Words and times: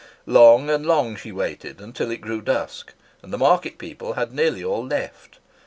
Long 0.25 0.67
and 0.71 0.83
long 0.83 1.15
she 1.15 1.31
waited, 1.31 1.79
until 1.79 2.09
it 2.09 2.21
grew 2.21 2.41
dusk, 2.41 2.95
and 3.21 3.31
the 3.31 3.37
market 3.37 3.77
people 3.77 4.13
had 4.13 4.33
nearly 4.33 4.63
all 4.63 4.83
left. 4.83 5.37